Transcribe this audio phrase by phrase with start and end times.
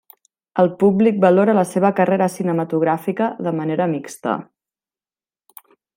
[0.61, 4.35] El públic valora la seva carrera cinematogràfica de manera mixta.